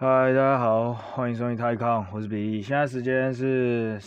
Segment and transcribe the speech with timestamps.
[0.00, 2.62] 嗨，大家好，欢迎收听泰康，我是比利。
[2.62, 3.98] 现在时间是、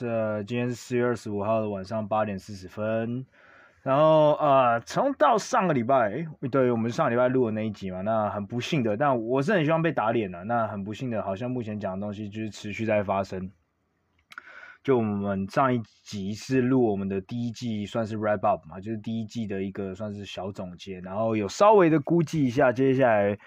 [0.00, 3.24] 呃、今天是四月二十五号的晚上八点四十分。
[3.84, 10.42] 然后呃，从到上个礼拜，对，我们上个礼拜录的那一集嘛，那很不幸的，但我是很希望被打脸的。
[10.42, 13.48] 那很不幸的，好像目前讲的东西就是持续在发生。
[14.82, 23.38] 就我们上一集是录我们的第一季，算是 wrap up 嘛，就是第一季的一个算是小总结，然后有稍微的估计一下接下来。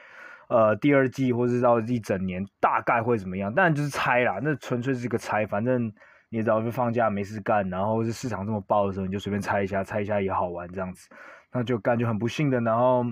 [0.49, 3.53] 呃，第二季或是到一整年大概会怎么样？
[3.53, 5.45] 但就是猜啦，那纯粹是个猜。
[5.45, 5.85] 反正
[6.29, 11.07] 你也知道，就放假没事干，然后是市场这么爆的时候，你就随便猜一下，猜一下也好玩这样子。
[11.51, 13.05] 那就感觉很不幸的，然后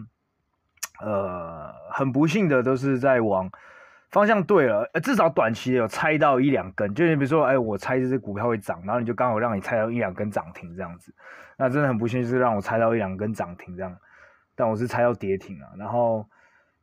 [1.00, 3.48] 呃，很不幸的都是在往
[4.10, 6.92] 方向对了，至少短期有猜到一两根。
[6.96, 11.14] 就你比如说，哎，我猜这只股票会涨，然后你就刚好让你猜到一两根涨停这样子。
[11.56, 13.96] 那真的很不幸，就是让我猜到一两根涨停这样，
[14.56, 16.28] 但我是猜到跌停了，然后。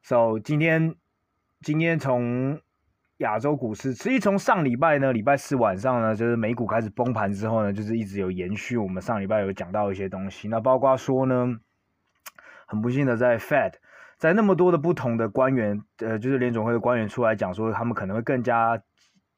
[0.07, 0.97] So 今天，
[1.63, 2.61] 今天从
[3.17, 8.77] 亚洲股市，其实从上礼拜呢，礼拜四晚上呢，就是美股开始崩盘之后呢，就是一直有延续。
[8.77, 11.57] 我们上礼拜有讲到一些东西，那包括说呢，
[12.67, 13.73] 很不幸的在 Fed，
[14.19, 18.83] 在那么多的不同的官员，呃，就是联总会的官员出来讲说，他们可能会更加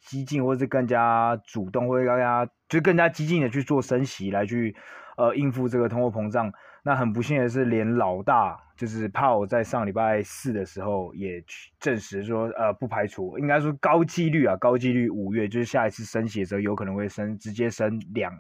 [0.00, 4.74] 激进，或者是更加主动，或者更加就更加激进的去做升息，来去
[5.16, 6.52] 呃应付这个通货膨胀。
[6.82, 11.42] 那很不幸的是，连老大就是 Powell 在上礼拜四的时候也
[11.80, 18.30] 证实说，呃，不排除，应该说高几率啊，高几率五月就是下一次升息的时候，有可能会升，直接升两，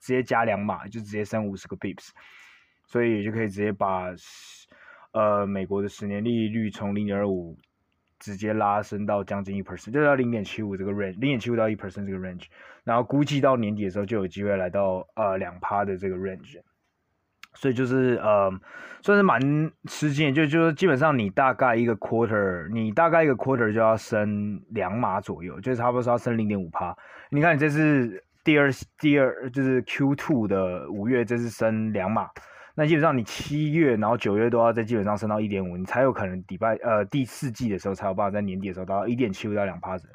[0.00, 2.08] 直接加两码，就直接升五十个 bips，
[2.86, 4.10] 所以就可以直接把，
[5.12, 7.56] 呃，美国的十年利率从零点二五
[8.18, 12.46] 直接拉升到将近一 percent，就到零点七五这个 range，零点七五到一 percent 这个 range，
[12.82, 16.60] 然后估计到年底的时候就有机会来到呃两趴的这个 range。
[17.54, 18.52] 所以就是呃，
[19.00, 19.40] 算是蛮
[19.88, 26.96] 吃惊，就就是基本上你大概一个 quarter，你大概一个 quarter 就要升两码左右，就是差不多是要升零点五趴。
[27.30, 32.28] 你看你这是第二第二就是 Q two 的五月，这是升两码，
[32.74, 40.08] 那基本上你七月然后九月都要在基本上升到一点五，你才有可能礼拜呃第四季的时候才有办法在年底的时候达到一点七五到两趴子。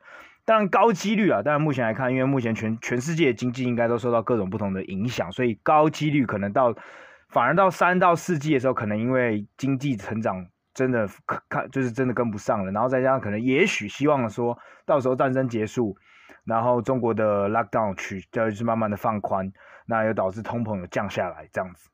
[0.46, 6.75] 当然高几率啊，当然目前来看，因为目前全全世界的经济应该都受到各种不同的影响，所以高几率可能到。
[7.29, 11.07] 反而到三到四季的时候，可能因为经济成长真的
[11.47, 15.95] 看就是真的跟不上了，然后再加上可能也许希望说到时候战争结束，
[16.44, 19.51] 然后中国的 lockdown 取就是慢慢的放宽，
[19.85, 21.91] 那又导致通膨有降下来这样子，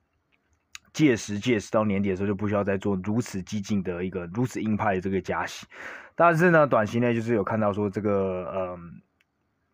[0.94, 5.68] 届时届时到年底的时候就不需要再做如此激进的一个如此硬派的这个加息，
[6.16, 9.02] 但是呢，短期内就是有看到说这个嗯，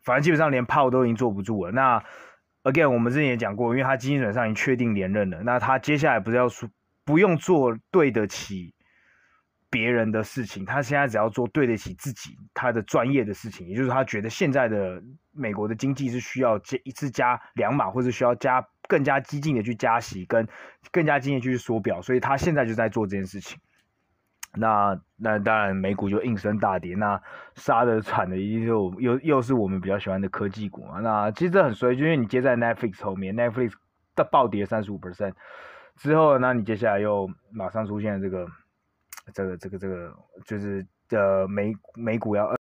[0.04, 2.04] 反正基本上连炮都已经坐不住了，那。
[2.64, 6.70] Again，我们之前也讲过，因为他基本上已经确定连任了，那他接下来不是要说
[7.04, 8.74] 不用做对得起
[9.70, 15.02] 别人的事情，他现在只要做对得起自己他的专业的事情，也就是他觉得现在的
[15.32, 20.48] 美国的经济是需要加一次加两码，或是需要加更加激进的去加息，跟
[20.92, 23.58] 更加激进去缩表，所以他现在就在做这件事情。
[24.54, 26.96] 那那当然，美股就应声大跌。
[26.96, 27.22] 那
[27.56, 31.00] 杀的惨的一定就又又是我们比较喜欢的科技股嘛。
[31.00, 33.74] 那其实这很衰，就因为你接在 Netflix 后面，Netflix
[34.16, 35.34] 的暴跌三十五 percent
[35.96, 38.48] 之后，那你接下来又马上出现这个
[39.34, 40.14] 这个这个这个，
[40.46, 42.61] 就是的美美股要。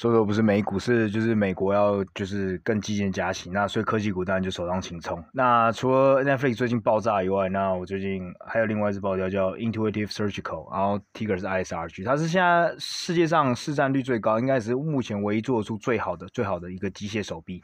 [0.00, 5.22] 所以说不是美股，是就是美国要就是更激进加息，那所以科技股当然就首当其冲。
[5.34, 17.62] 那除了 Netflix 最近爆炸以外，那我最近还有另外一支爆掉叫 Intuitive Surgical，然后 Ticker 是 ISRG，它是现在世界上市占率最高，应该是目前唯一做出最好的最好的一个机械手臂。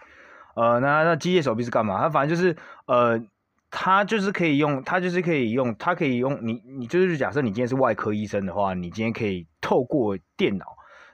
[0.57, 2.03] 呃，那那机械手臂是干嘛？
[2.03, 2.55] 它反正就是
[2.87, 3.19] 呃，
[3.71, 10.67] 它就是可以用，它就是可以用，它可以用你你就是假设你今天是外科医生的话，你今天可以透过电脑。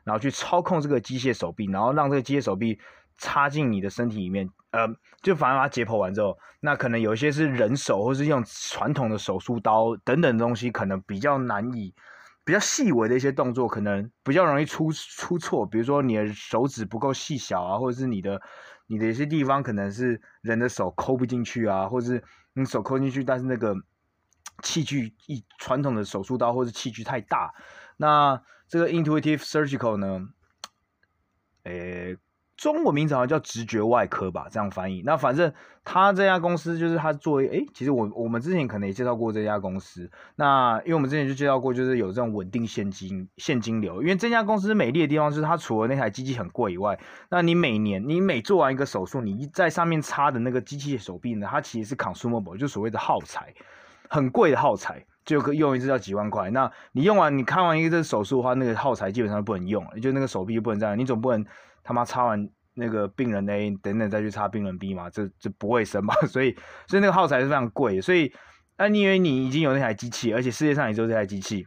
[0.04, 2.78] 然后去操控这个机械手臂，然后让这个机械手臂
[3.18, 4.88] 插进你的身体里面，呃，
[5.22, 11.94] 就反正把它解剖完之后，那可能有一些是人手，或是用传统的手术刀等等的东西，可能比较难以，
[12.44, 18.40] 比较细微的一些动作，可能比较容易出出错，比如说你的手指不够细小啊，或者是你的
[18.88, 22.24] 你的一些地方可能是人的手抠不进去啊，或者是
[22.54, 23.76] 你手抠进去，但是那个
[24.62, 27.52] 器具一传统的手术刀或者器具太大，
[27.96, 28.42] 那。
[28.72, 30.28] 这个 Intuitive Surgical 呢，
[31.64, 32.16] 诶，
[32.56, 35.02] 中文名字好像叫直觉外科吧，这样翻译。
[35.04, 35.52] 那反正
[35.84, 40.10] 他这家公司就是他作为，诶，其实我我们之前可能也介绍过这家公司。
[40.36, 44.00] 那因为我们之前就介绍过，就是有这种稳定现金现金流。
[44.00, 46.98] 因为这家公司美丽的地方是，它除了那台机器很贵以外，
[47.28, 53.52] 那你每年你每做完一个手术，你在上面插的那个机器手臂呢，它其实是 consumable，就所谓的耗材，
[54.08, 55.04] 很贵的耗材。
[55.24, 56.50] 就可用一次要几万块。
[56.50, 60.98] 那你用完，你看完一个这手术的话，那个耗材基本上不能用，就那个手臂就不能这样。
[60.98, 61.44] 你总不能
[61.84, 65.08] 他妈插完那个病人 A 等等再去插病人 B 嘛？
[65.10, 66.14] 这这不卫生吧？
[66.26, 68.00] 所以所以那个耗材是非常贵。
[68.00, 68.32] 所以
[68.76, 71.66] 那你因为你已经有那台机器，而且世界上也只有这台机器，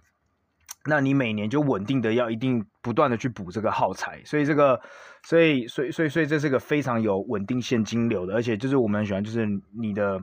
[0.85, 4.21] 那你每年就稳定的要一定不断的去补这个耗材。
[4.25, 4.81] 所以这个，
[5.23, 9.47] 所以所以所以所以这是个非常有稳定现金流的，而且就是我们很喜欢，就是
[9.79, 10.19] 你的。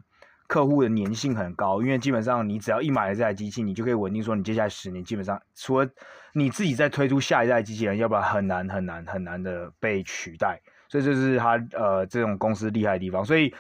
[0.53, 5.89] 客户的粘性很高，因为基本上你只要一买了这台机器，你就可以稳定说你接下来十年基本上除了
[6.35, 10.61] 你自己再推出下一代机器人，要不然很难很难很难的被取代。
[10.91, 13.25] 所以这是他呃这种公司厉害的地方。
[13.25, 13.55] 所以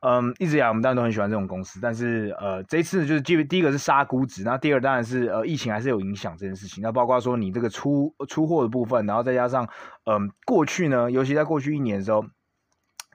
[0.00, 6.82] 嗯，一直以来我们当然都很喜欢这种公司，但是呃这次就是基本第一个是杀估值，那第二当然是呃疫情还是有影响这件事情。
[6.82, 9.66] 那包括说你这个出出货的部分，然后再加上
[10.04, 12.26] 嗯过去呢，尤其在过去一年的时候，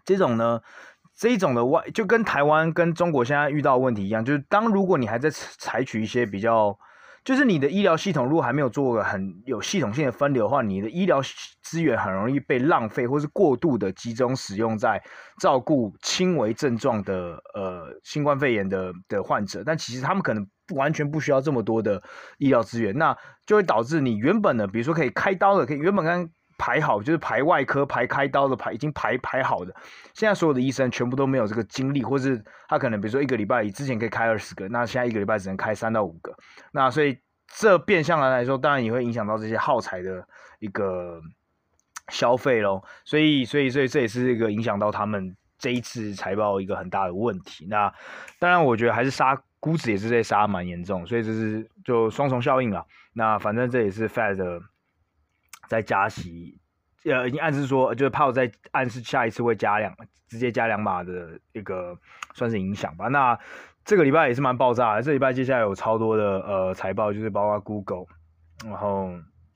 [0.03, 0.61] 这种呢。
[1.19, 6.79] 这一种的外就跟台湾跟中国现在遇到问题一样，就是当如果你还在采取一些比较，
[7.25, 11.21] 就是你的医疗系统如果还没有做个很有系统性的分流的话，你的医疗
[11.61, 15.03] 资源很容易被浪费，或是过度的集中使用在
[15.41, 22.01] 照顾轻微症状的呃新冠肺炎的的患者，但其实他们可能完全不需要这么多的
[22.37, 23.13] 医疗资源，那
[23.45, 26.29] 就会导致你原本的，比如说可以开刀的，可以原本刚。
[26.59, 29.73] 排好就是排外科排开刀的排已经排排好的，
[30.13, 36.35] 现在所有的医生全部都没有这个精力，或是他可能比如说一个礼拜之前可以开二十个，那现在一个礼拜只能开三到五个，
[36.73, 37.17] 那所以
[37.47, 40.21] 这变相来来说，当然也会影响到这些耗材的
[40.59, 41.21] 一个
[42.09, 42.83] 消费咯。
[43.05, 47.65] 所以所以所以这也是一个影响到他们这一次财报一个很大的问题。
[47.69, 47.91] 那
[48.37, 52.85] 当然我觉得还是杀估值也是在杀蛮严重，所以这是就双重效应了。
[53.13, 54.59] 那反正这也是 Fed 的。
[55.69, 56.59] 在加息，
[57.05, 59.95] 呃，已经暗示说，就是怕我在暗示下一次会加两，
[60.27, 61.95] 直接加两码的一个
[62.33, 63.07] 算是影响吧。
[63.07, 63.37] 那
[63.85, 68.05] 这个礼拜也是蛮爆炸的，这礼拜接下来有超多的呃财报，就是包括 Google，
[68.65, 69.11] 然后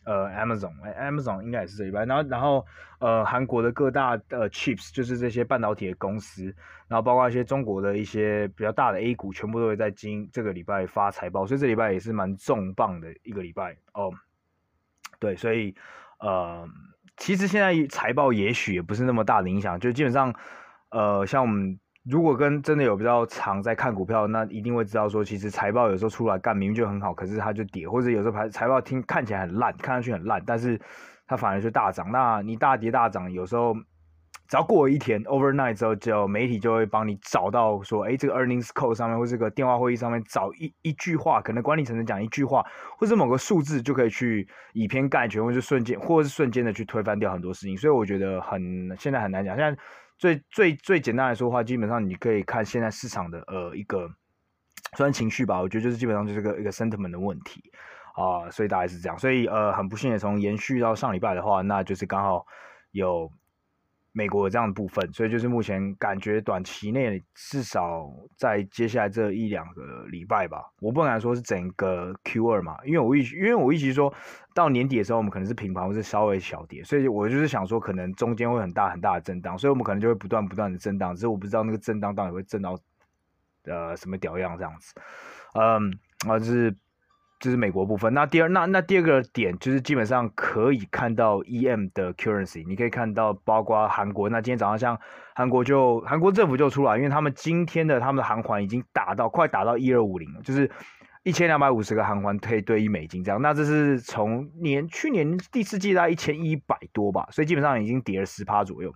[0.05, 2.63] 呃 Amazon，Amazon 应该也是这礼拜，然后然后
[2.99, 6.45] 呃韩国的各大的 chips，就是这些半导体的公司，
[6.87, 14.13] 然后包括一些中国的一些比较大的 A 股，全部都会在今这个礼拜发财报，所以这礼拜也是蛮重磅的一个礼拜哦。
[15.19, 15.75] 对，所以。
[16.23, 16.65] 呃，
[17.17, 20.33] 其实现在财报也许也不是那么大的影响，就基本上，
[20.89, 21.77] 呃，像我们
[22.09, 30.79] 如果跟真的有比较常在看股票，那一定会知道说，其实财报有时候出来干明明就很好，可是它就跌，或者有时候财财报听看起来很烂，看上去很烂，但是
[31.27, 32.09] 它反而就大涨。
[32.11, 33.75] 那你大跌大涨，有时候。
[34.47, 42.63] 只要过一天，overnight 之后，就媒体就会帮你找到说，哎，这个 earnings call 上面或这个电话会议上面找一一句话，可能管理层讲一句话，
[42.99, 47.75] 或者某个数字，就可以去以偏概全，或者瞬间，或是瞬间的去推翻掉很多事情。
[47.75, 49.55] 所以我觉得很现在很难讲。
[49.57, 49.81] 现在
[50.17, 54.07] 最最最简单来说的话，基本上你可以看现在市场的呃一个
[54.95, 57.61] 虽然情绪吧，我觉得就是基本上就是个一个 sentiment 的问题
[58.13, 59.17] 啊、所以大概是这样。
[59.17, 62.45] 所以呃很不幸的，从延续到上礼拜的话，那就是刚好
[62.91, 63.31] 有。
[64.15, 68.07] 美国这样的部分，所以就是目前感觉短期内至少
[68.37, 74.13] 在接下来这一两个礼拜吧，我不敢说是整个 Q 二嘛，因为我预因为我预期说
[74.53, 82.77] 到年底的时候，我们可能是平盘或是稍微小跌，所以我就是想说可能中间会很大很大的震荡，所以我们可能就会不断不断的震荡，只是我不知道那个震荡到底会震到
[83.65, 84.93] 呃什么屌样这样子，
[85.55, 85.91] 嗯，
[86.29, 86.75] 啊就是。
[87.43, 88.13] 这是美国部分。
[88.13, 94.29] 那第二，那那第二个点就是基本上可以看到 EM 的 currency，你可以看到包括韩国。
[94.29, 94.97] 那今天早上像
[95.35, 100.71] 韩国就韩国政府就出来，因为他们今天的他们的韩元已经打到快打到一二五零了，就是
[101.23, 103.41] 一千两百五十个韩元可以兑一美金这样。
[103.41, 108.95] 那这是从年去年第四季大概一千一百多吧，所以基本上已经跌了十趴左右。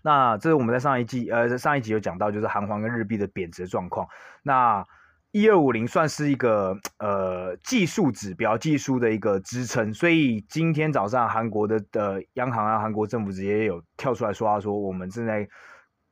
[0.00, 4.08] 那这是我们在上一季呃上一集有讲到，就是韩元跟日币的贬值状况。
[4.42, 4.86] 那
[5.30, 15.46] 一二五零算是一个呃技术指标，技术的一个支撑，所以今天早上韩国的的央行啊，韩国政府直接有跳出来说话，说我们正在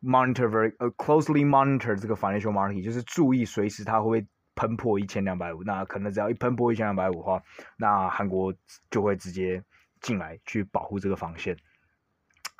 [0.02, 7.42] monitor very 呃 closely monitor 这个 financial market，就是注意随时它会不会喷破一千两百五，那可能只要一喷破一千两百五的话，
[7.78, 8.52] 那韩国
[8.90, 9.62] 就会直接
[10.02, 11.56] 进来去保护这个防线，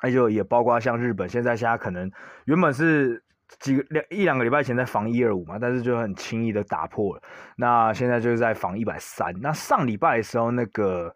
[0.01, 2.11] 那就也包括像日本，现在现在可能
[2.45, 3.23] 原本是。
[3.59, 7.21] 几个两一两个礼拜前在防一二五嘛，但是就很轻易的打破了。
[7.55, 9.33] 那现在就是在防一百三。
[9.41, 11.15] 那上礼拜的时候，那个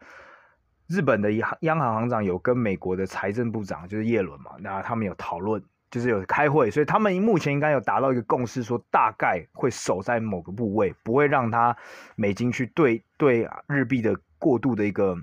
[0.88, 11.76] 日本的央央行行长有跟美国的财政部长就是耶伦嘛，那他们有讨论，就是有开会，所以他们目前应该有达到一个共识，说大概会守在某个部位，不会让它
[12.16, 15.16] 美金去对对日币的过度的一个。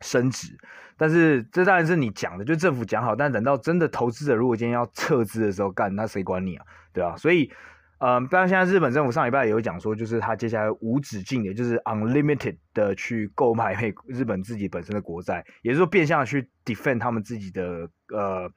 [0.00, 0.56] 升值，
[0.96, 6.64] 但是这当然是你讲的，就政府讲好，但等到真的投资者如果今天要撤资的时候干，那谁管你啊？
[6.92, 7.50] 对啊，所以
[7.98, 18.50] 嗯，当然现在日本政府上礼拜也有讲说，就是他接下来无止境的，就是 unlimited 的去购买美日本自己本身的国债，也就是说变相去 defend 他们自己的呃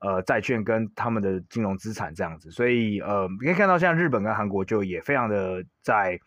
[0.00, 2.50] 呃债券跟他们的金融资产这样子。
[2.50, 6.18] 所以呃，你可以看到现在日本跟韩国就也非常的在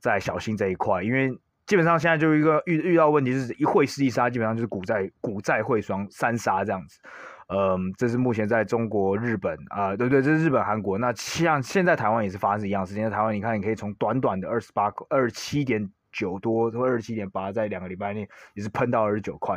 [0.00, 1.38] 在小心这一块，因为。
[1.70, 6.98] 基本上现在就一个遇遇到问题，是一会是一杀，基本上就是股债股债汇双三杀这样子。
[7.46, 10.20] 嗯，这是目前在中国、日本啊、对对？
[10.20, 10.98] 这是日本、韩国。
[10.98, 13.08] 那像现在台湾也是发生一样的事情。
[13.08, 19.56] 台湾，你看，你可以从短短的二十八、二十七点九多或二十七点八，在两个礼拜内也是喷到二十九块，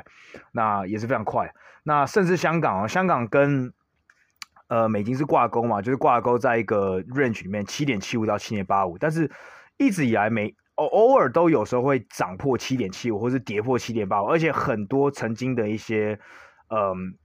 [0.52, 1.52] 那也是非常快。
[1.82, 3.74] 那甚至香港啊，香港跟
[4.68, 9.32] 呃美金是挂钩嘛，就是挂钩在一个 range 里面，七点七五到七点八五，但是
[9.78, 10.56] 一直以来没。
[10.76, 16.20] 偶偶尔都有时候会涨破七点七五，或是跌破七点八五，而且很多曾经的一些，
[16.70, 17.16] 嗯，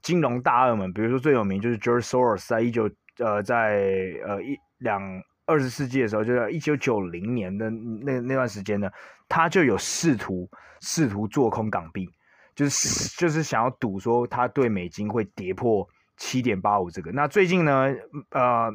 [0.00, 3.82] 金融大鳄们，比如说最有名就是 George Soros，在一九呃在
[4.26, 5.02] 呃一两
[5.44, 8.90] 二十世纪的时候，就在一九九零年的那那段时间呢，
[9.28, 10.48] 他就有试图
[10.80, 12.08] 试图做空港币，
[12.54, 15.86] 就是就是想要赌说他对美金会跌破
[16.16, 17.12] 七点八五这个。
[17.12, 17.94] 那最近呢，
[18.30, 18.72] 呃。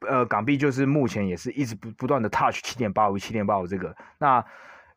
[0.00, 3.96] 呃，港币就是目前也是一直不不断的 touch 七点八五七点八五这个。
[4.18, 4.44] 那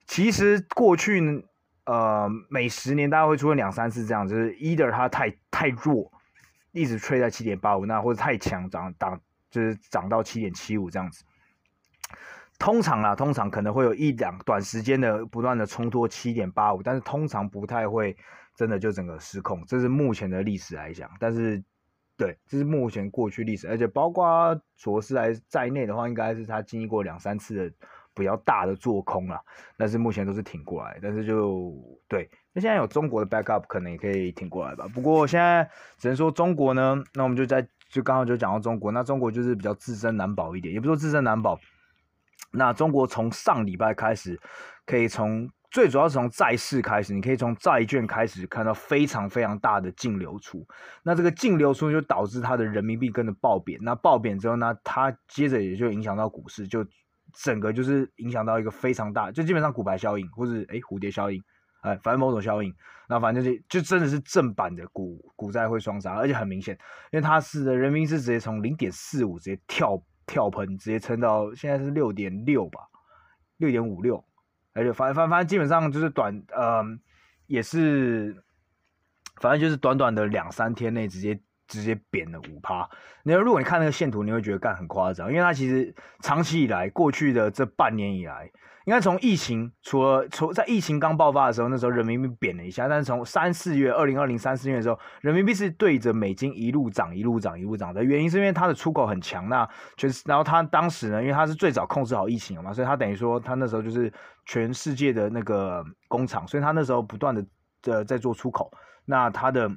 [0.07, 1.45] 其实过去，
[1.85, 6.11] 呃，每十年大概会出现两三次这样，就是 either 它太太弱，
[6.71, 9.21] 一直吹在七点八五，那或者太强涨涨
[9.51, 11.23] 就是涨到七点七五这样子。
[12.57, 18.17] 通常啊，通常可能会有一两短时间的不断的冲脱七点八五，但是通常不太会
[18.55, 19.63] 真的就整个失控。
[19.67, 21.63] 这是目前的历史来讲，但是。
[22.21, 27.75] 对，这是目前过去历史，而且包括卓斯莱在内的话，应该是他经历过两三次的
[28.13, 29.41] 比较大的做空了，
[29.75, 30.99] 但是目前都是挺过来。
[31.01, 31.73] 但是就
[32.07, 34.87] 对，那现在有中国的 backup，可能也可以挺过来吧。
[34.93, 41.59] 不过现在只能说中国呢，那我们就在就刚好就讲到中国，那中国就是比较自身难保一点，也不说自身难保。
[42.51, 44.39] 那中国从上礼拜开始，
[44.85, 45.49] 可以从。
[45.71, 50.67] 最主要是从债市开始，你可以从债券开始看到非常非常大的净流出。
[51.01, 53.79] 那这个净流出就导致它的人民币跟着暴贬。
[53.81, 56.85] 那暴贬之后呢，它接着也就影响到股市，就
[57.33, 61.41] 整个就是影响到一个非常大，就基本上骨牌效应，或是诶蝴蝶效应，
[61.83, 62.73] 哎，反正某种效应。
[63.07, 66.77] 那反正就就真的是正版的股股债会双杀，而且很明显，
[67.11, 72.81] 因为它是的人民币是直接从零点四五直接跳跳喷，直接撑到现在是六点六吧，
[73.55, 74.21] 六点五六。
[74.73, 76.99] 而且反反反正基本上就是短，嗯，
[77.47, 78.43] 也是，
[79.37, 81.39] 反正就是短短的两三天内直接
[81.71, 82.87] 直接贬了五趴。
[83.23, 88.51] 那如果你看那个线图，你会觉得干很夸张，因为它其实长期以来，过去的这半年以来。
[88.85, 104.11] 应该从疫情，除了从在疫情刚爆发的时候，那时候人民币贬了一下，但是从三四月，二零二零三四月的时候，人民币是对着美金一路涨，一路涨，一路涨的原因是因为它的出口很强，那全然后它当时呢，因为它是最早控制好疫情了嘛，所以它等于说它那时候就是
[104.45, 107.45] 全世界的那个工厂，所以它那时候不断的
[107.85, 108.71] 呃在做出口，
[109.05, 109.69] 那它的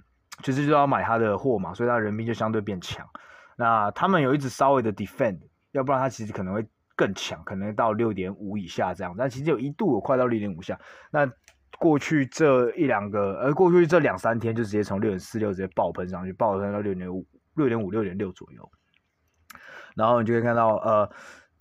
[0.43, 3.09] 其实就要买他的货嘛，所以他人民就相对变强，
[3.57, 5.39] 那他们有一直稍微的 defend，
[5.73, 6.67] 要不然他其实可能会。
[6.97, 10.79] 更强，可能到六点五以下这样，但其实有一度有快到六点五下。
[11.11, 11.29] 那
[11.77, 17.27] 过去这一两个，呃，过去这两三天就直接从六点四六直接爆喷上去，爆喷到六点五、
[17.57, 18.71] 六点五、六点六左右。
[19.97, 21.11] 然后你就可以看到，呃，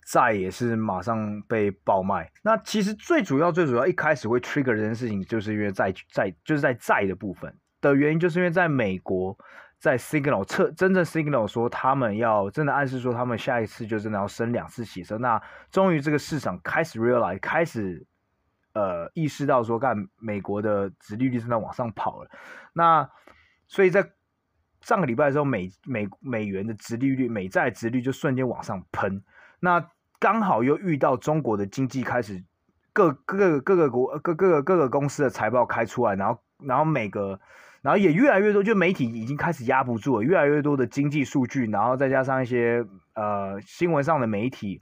[0.06, 2.30] 债也是马上被爆卖。
[2.44, 7.52] 那其实最主要、最主要一开始会 trigger 这件事情，就是因为债债就是在债的部分
[7.90, 9.36] 的原因，就是因为在美国。
[9.80, 18.06] 在 Signal 测真正 Signal 说他们要真的暗示说他们下一次就真的要升两次息，那终于这个市场开始 realize 开始
[18.72, 22.30] 呃意识到说干美国的殖利率正在往上跑了，
[22.72, 23.06] 那
[23.66, 24.10] 所以在
[24.80, 29.22] 上个礼拜的时候美美美元的殖利率美债殖率就瞬间往上喷，
[29.60, 29.86] 那
[30.18, 32.42] 刚好又遇到中国的经济开始
[32.94, 37.38] 各各各个国各各个各个公司的财报开出来，然后然后每个。
[37.84, 44.80] 然后也越来越多，就媒体已经开始压不住了，越来越多的经济数据，然后再加上一些呃新闻上的媒体，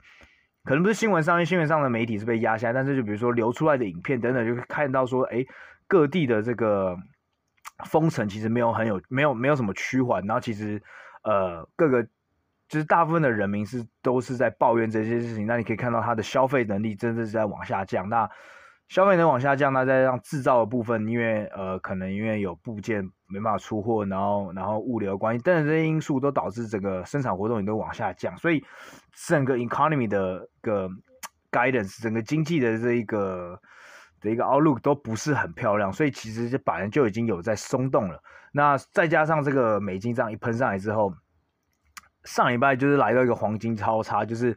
[0.63, 5.45] 可能不是新闻上，新闻上的媒体是被压下来，但是就比如说流出来的影片等等，就看到说，哎，
[5.85, 6.97] 各地的这个
[7.83, 10.81] 封城其实没有很有没有没有什么趋缓，然后其实
[11.23, 12.01] 呃各个
[12.69, 18.29] 就是大部分的人民是都是在抱怨这些事情，那你可以看到他的消费能力真的是在往下降，那。
[18.93, 28.63] 消费能往下降，那再让制造的部分，因为呃，可能因为有部件没办法出货，然后然后物流关系等等这些因素，都导致整个生产活动也都往下降，所以
[29.11, 30.87] 整个 economy 的个
[31.51, 33.59] guidance，整个经济的这一个
[34.21, 38.21] 的一个 outlook 都不是很漂亮，所以其实这本来就已经有在松动了。
[38.51, 41.11] 那再加上这个美金这样一喷上来之后，
[42.25, 44.55] 上礼拜就是来到一个黄金超差，就是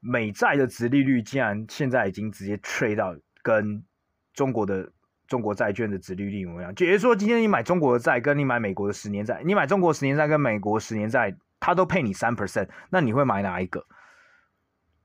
[0.00, 3.84] 美债的殖利率竟然现在已经直接 trade 到跟
[4.32, 4.90] 中国的
[5.26, 6.74] 中国债券的殖利率一模样。
[6.74, 13.84] 就是说，今天你买中国的债，跟你买美国的十年债，你买中国十年债跟美国十年债，它都配你三 percent，那你会买哪一个？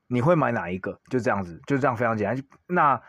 [0.07, 0.99] 你会买哪一个？
[1.09, 2.43] 就这样子，就这样非常简单。
[2.67, 3.01] 那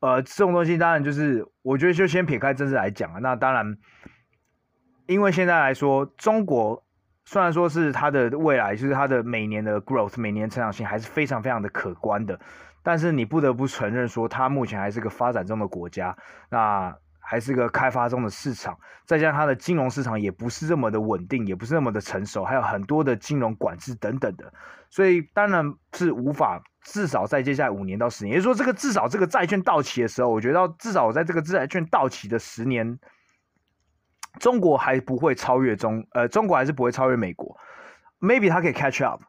[0.00, 3.18] 呃，这种东西当然就是，我觉得就先撇开政治来讲啊。
[3.20, 3.76] 那当然，
[5.06, 6.84] 因为现在来说，中国
[7.24, 12.38] 虽然说是它的未来，就是它的每年的 growth，每年成长性还是非常非常的可观的。
[12.84, 16.16] 但是你不得不承认说，它目前还是个发展中的国家，
[16.50, 24.52] 那还是个开发中的市场，再加上它的金融市场也不是这么的稳定，也不是那么的成熟，还有很多的金融管制等等的。
[24.90, 32.98] 所以当然是无法，至少在接下来五年到十年，也就是说，这个至少这个债券到期的时候，我觉得至少在这个债券到期的十年，
[34.38, 37.56] 中国还不会超越中，呃，中国还是不会超越美国
[38.20, 39.22] ，maybe 它可以 catch up，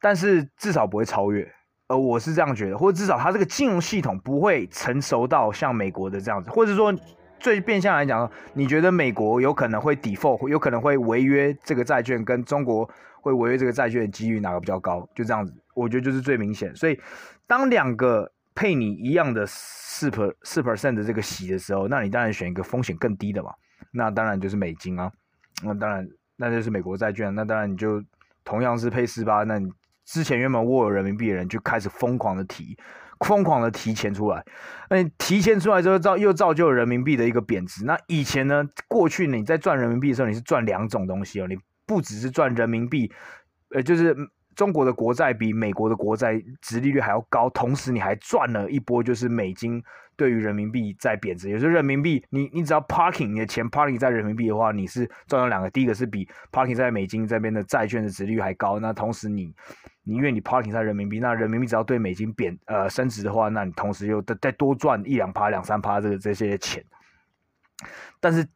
[0.00, 1.52] 但是至少不会超越，
[1.92, 6.94] 呃，我是这样觉得，或者至少它这个金融系统不会成熟到像美国的这样子，或者说
[7.38, 12.88] 最变相来讲，你觉得美国有可能会 default，有可能会违约这个债券跟中国。
[13.24, 15.08] 会违约这个债券的几率哪个比较高？
[15.14, 16.74] 就这样子，我觉得就是最明显。
[16.74, 17.00] 所以，
[17.46, 23.52] 当两个配你一样的四 per 四 percent 的这个息的时候，那你当然选一个风险更低的嘛。
[23.92, 25.08] 那当然就是美金啊。
[25.62, 27.32] 那当然，那就是美国债券。
[27.32, 28.02] 那当然你就
[28.44, 29.70] 同样是配四八，那你
[30.04, 32.76] 之前原本握有人民币的人就开始疯狂的提，
[33.26, 34.44] 疯狂的提钱出来。
[34.90, 37.84] 那你提钱出来之后造又造就了人民币的一个贬值。
[37.84, 41.56] 那以前呢，过去你在赚人民币的时候，你是赚两种东西哦，你。
[41.84, 43.12] 不只是赚人民币，
[43.74, 44.16] 呃，就是
[44.54, 49.82] 中国的国债比美国的国债殖利率还要高，同时你还赚了一波，就是美金
[50.16, 51.50] 对于人民币在贬值。
[51.50, 55.68] 有时候人民币，你你只要 parking 你的钱 parking 在人民币的话，你是赚了两个。
[55.70, 59.52] 第一个是比 parking 在美金这边的债券的殖利率还高，那同时你
[60.04, 66.84] 你因为你 parking 在人民币，那人民币只要对美金贬呃升值的话，那你同时又再再多赚一两趴两三趴这个这些钱，
[68.20, 68.46] 但是。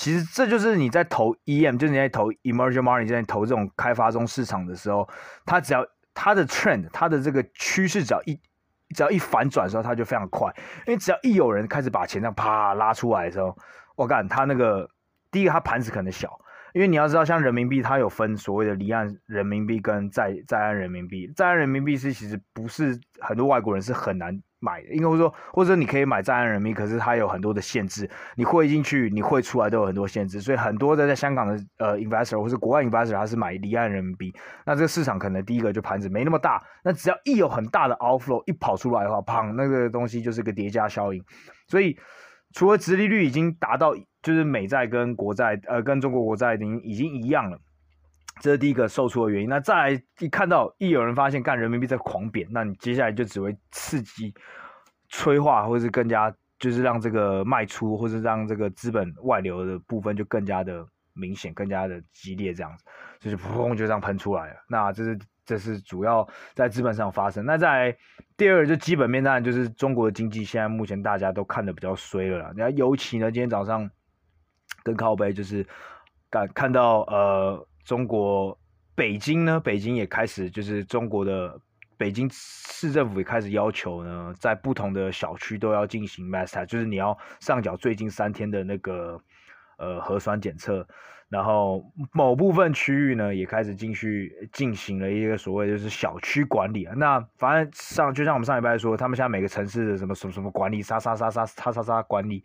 [0.00, 5.08] 其实这就是你在投 EM，就是你在投 emerging market，在投这种开发中市场的时候，
[5.44, 8.40] 它只要它的 trend，它的这个趋势只要一
[8.94, 10.54] 只要一反转的时候，它就非常快。
[10.86, 13.58] 因为只要一有人开始把钱这样啪拉出来的时候，
[13.96, 14.88] 我干，它那个
[15.32, 16.38] 第一个它盘子可能小，
[16.78, 24.40] 因为你要知道，像人民币它有分所谓的离岸人民币跟在在岸人民币，在岸人民币是其实不是很多外国人是很难。
[24.60, 34.34] 买的，应该说，或者你可以买在岸人民币，可是它有很多的限制，你汇进去，你汇出来都有很多限制，所以很多的在香港的呃 investor 或是国外 investor，他是买离岸人民币，
[34.66, 41.24] 那这个市场可能第一个就盘子没那么大，那只要一有很大的 outflow 一跑出来的话，砰，那个东西就是个叠加效应，
[41.68, 41.96] 所以
[42.54, 47.58] 除了殖利率已经达到，就是美债跟国债呃跟中国国债已经已经一样了。
[48.40, 49.48] 这是第一个售出的原因。
[49.48, 54.32] 那再来一看到一有人发现干人民币在狂贬，那你接下来就只会刺激
[55.08, 62.84] 催化，或是更加就是让这个卖出，或者让这个资本外流的部分就更加的明显，更加的激烈，这样子，
[63.20, 64.54] 所以就砰就这样喷出来了。
[64.68, 67.44] 那这是这是主要在资本上发生。
[67.44, 67.96] 那在
[68.38, 72.52] 第二就基本面，当然就是中国的经济现在目前大家都看得比较衰了啦。
[72.56, 73.90] 那尤其呢，今天早上
[74.82, 75.66] 跟靠背就是
[76.30, 77.68] 看看到呃。
[77.84, 78.58] 中国
[78.94, 81.58] 北京呢，北京也开始就是中国的
[81.96, 89.18] 北京市政府也开始要求呢，在不同的小区都要进行 mass test，就是你要上缴最近三天的那个
[89.78, 90.86] 呃核酸检测，
[91.28, 96.88] 然后某部分区域呢也开始进去进行了一个所谓就是小区管理。
[96.96, 102.42] 那反正上就像我们上礼拜说，他们现在每个城市的什么什么什么管理，啥啥啥啥啥啥啥管理，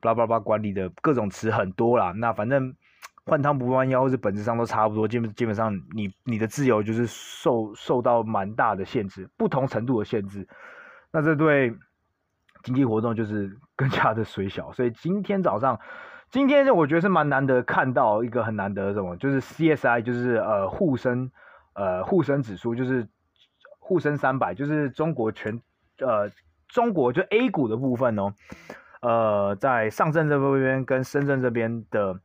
[0.00, 2.12] 巴拉巴拉管理的各种词很多啦。
[2.12, 2.74] 那反正。
[3.28, 5.08] 换汤不换药，或者本质上都差不多。
[5.08, 10.46] 基本基本上你，你的自由就是受受到蛮大的限制，不同程度的限制。
[11.10, 11.74] 那这对
[12.62, 14.70] 经济活动就是更加的水 小。
[14.70, 15.76] 所以今天早上，
[16.30, 21.30] 今天我觉得是蛮难得看到一个很难得的什么，就是 CSI，就是呃沪深
[21.74, 23.08] 呃沪深指数，就是
[23.78, 25.60] 沪深三百，就是中国全
[25.98, 26.30] 呃
[26.68, 28.32] 中国就 A 股的部分哦，
[29.00, 32.18] 呃在上证这边跟深圳这边的。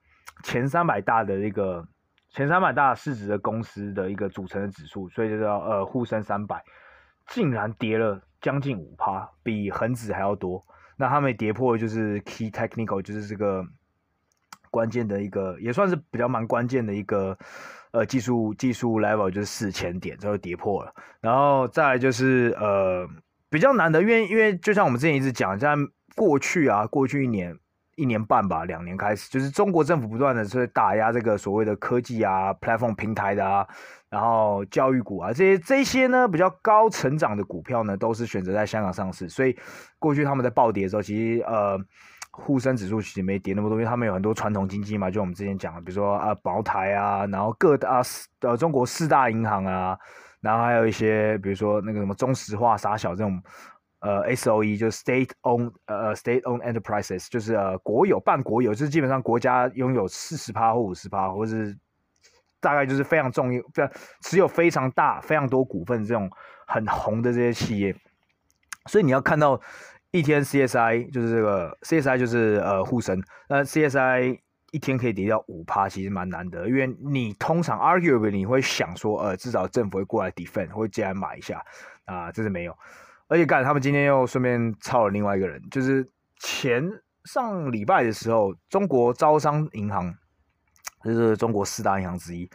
[0.43, 1.87] 前三百大的一个
[2.31, 6.63] 前三百大市值的公司的一个组成的指数，所以就叫呃沪深三百，
[7.27, 10.65] 竟然跌了将近五趴，比恒指还要多。
[10.97, 13.63] 那他们跌破就是 key technical，就是这个
[14.71, 17.37] 关键的一个，也算是比较蛮关键的一个
[17.91, 20.91] 呃技术技术 level，就是四千点之后跌破了。
[21.19, 23.07] 然后再来就是呃
[23.51, 25.75] 比较难的，因为因为就像我们之前一直讲，在
[26.15, 27.55] 过去啊过去一年。
[27.97, 33.67] 一年半吧，两年开始，就是中国政府不断的在打压这个所谓的科技啊、platform 平台的啊，
[34.09, 39.29] 然后教育股啊这些这些呢比较高成长的股票呢，都是选择在香港上市。
[39.29, 39.55] 所以
[39.99, 41.77] 过去他们在暴跌的时候，其实呃，
[42.31, 48.01] 沪深指数其实没跌那么多，因为他们有很多传统经济嘛，就我们之前讲的，比如说啊，茅台啊，然后各大
[48.41, 49.97] 呃中国四大银行啊，
[50.39, 53.41] 然后还有一些比如说那个什么中石化、傻小这种。
[54.03, 61.77] 呃，S O E 就 State Owned 呃 State Owned Enterprises，就是呃国有半国有，就是基本上国家拥有四十趴或五十趴，或是
[62.59, 63.91] 大概就是非常重要，非常
[64.21, 66.27] 持有非常大、非常多股份这种
[66.65, 67.95] 很红的这些企业。
[68.87, 69.61] 所以你要看到
[70.11, 74.39] 一天 C S I 就是这个 C S I 就是呃沪深，那 C S I
[74.71, 81.57] 一天可以跌掉五趴，其实蛮难得，因为你通常 arguably 你会想说，呃，至少政府会过来 defend，会进来买一下
[82.05, 82.77] 啊、呃，这是没有。
[83.27, 86.05] 而且干，他们今天又顺便抄了另外一个人，就是
[86.39, 86.89] 前
[87.25, 90.13] 上礼拜的时候，中国招商银行，
[91.03, 92.49] 就是中国四大银行之一，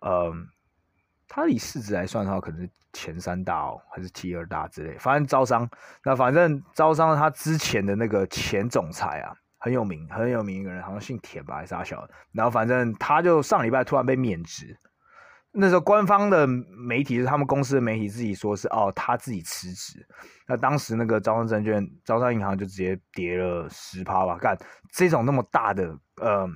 [0.00, 0.32] 呃，
[1.32, 4.98] 它以市值来算的话，可能是前三大哦，还是第二大之类。
[4.98, 5.66] 反正招商，
[6.04, 12.04] 那反正招商，他之前的那个前总裁啊，很有名，很有名一个人，好像姓田吧，还是阿小。
[12.32, 14.76] 然后反正他就上礼拜突然被免职。
[15.52, 20.04] 那时候官方的媒体是他们公司的媒体自己说是哦，他自己辞职。
[20.48, 24.36] 那当时那个招商证券、招商银行就直接跌了十趴吧。
[24.36, 24.58] 干
[24.92, 26.48] 这种那么大的呃，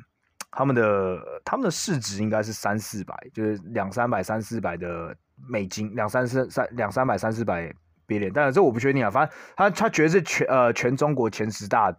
[0.57, 5.15] 他们的他们的市值应该是三四百，就是两三百、三四百的
[5.49, 7.73] 美金，两三四三两三百、三四百
[8.07, 8.31] b 点。
[8.33, 11.95] 但是这我不确定啊，反正他他绝对是全呃全中国前十大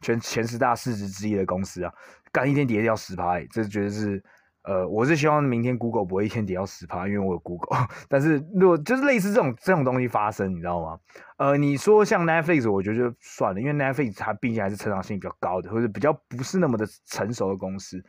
[0.00, 1.92] 全前十大市值之一的公司啊。
[2.32, 4.22] 干一天跌掉十趴，这绝对是。
[4.70, 7.76] 呃，我是希望明天 Google 不会一天跌到十趴，因为我有 Google。
[8.08, 10.96] 但是如果就是类似这种这种东西发生，你知道吗？
[11.38, 18.00] 呃，你说像 Netflix，我觉得就算了，因为 Netflix 它毕竟还是成长性比较高的，或者比较不是那么的成熟的公司。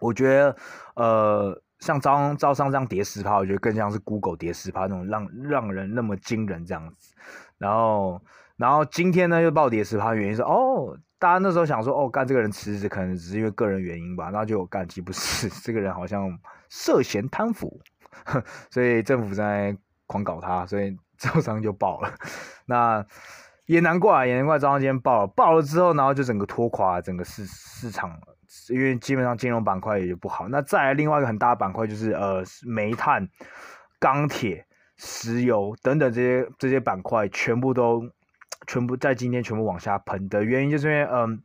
[0.00, 0.56] 我觉得，
[0.96, 7.14] 呃，像招招商这样跌十趴，我觉得更像是 Google 跌十趴那种让让人那么惊人这样子。
[7.58, 8.20] 然后，
[8.56, 10.98] 然后今天呢又暴跌十趴，原因是哦。
[11.22, 16.36] 大家那时候想说，哦，干这个人辞职可能只是因为个人原因吧，那就干，其实不是， 这个人好像
[16.68, 17.80] 涉嫌贪腐，
[18.68, 19.76] 所以政府在
[20.08, 22.12] 狂搞他，所以 招商就爆了。
[22.66, 23.06] 那
[23.66, 28.18] 也难怪，也难怪招商今天爆了，爆了之后，然后就整个拖垮整个市市场，
[28.70, 30.48] 因为基本上金融板块也就不好。
[30.48, 33.28] 那再来另外一个很大的板块就是呃煤炭、
[34.00, 38.10] 钢铁、石油等等这些这些板块全部都。
[38.66, 41.42] 全部在今天全部往下喷的原因，就是因为嗯，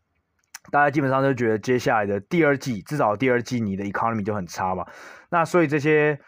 [0.71, 4.85] 大家基本上都觉得接下来的第二季，至少第二季你的 economy 就很差嘛。
[5.29, 6.19] 那所以这些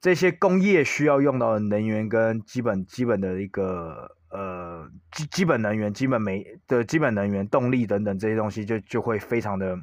[0.00, 9.78] 这些工业需要用到的能源跟基本基本的一个呃基基本能源、基本煤的基本能源、动力等等这些东西就就会非常的。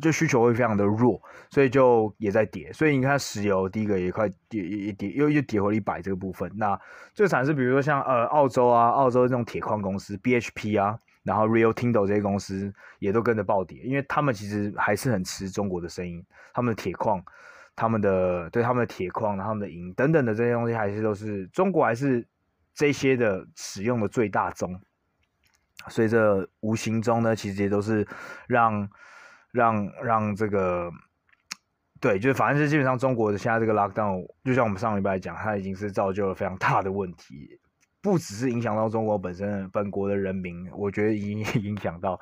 [0.00, 2.72] 就需求会非常的弱，所以就也在跌。
[2.72, 6.50] 所以你看石油第一个也快跌，也跌又又跌回了一百这个部分。
[6.56, 6.76] 那
[7.14, 17.24] 最惨是比如说像呃澳洲啊，澳洲这种铁矿公司 BHP 啊，然后 Rio Tinto 这些公司也都跟着暴跌，因为他们其实还是很吃中国的生意，他们的铁矿，
[17.76, 22.26] 他们的对他们的铁矿，他们的银等等的这些东西还是都是中国还是
[22.74, 24.80] 这些的使用的最大宗。
[25.88, 28.04] 所以这无形中呢，其实也都是
[28.48, 28.88] 让。
[29.56, 30.90] 让让这个，
[31.98, 37.58] 对，就是反正是基本上中国的现在这个 lockdown，就像我们上礼拜讲，它已经是造就了非常大的问题，
[38.02, 42.20] 不只是影响到中国本身本国的人民，我觉得已经 影响到，